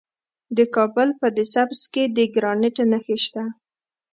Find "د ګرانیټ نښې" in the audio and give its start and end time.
2.15-3.17